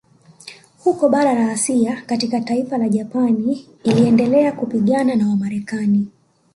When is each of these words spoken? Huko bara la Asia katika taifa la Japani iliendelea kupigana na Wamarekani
Huko 0.83 1.09
bara 1.09 1.33
la 1.33 1.51
Asia 1.51 2.01
katika 2.05 2.41
taifa 2.41 2.77
la 2.77 2.89
Japani 2.89 3.65
iliendelea 3.83 4.51
kupigana 4.51 5.15
na 5.15 5.29
Wamarekani 5.29 6.07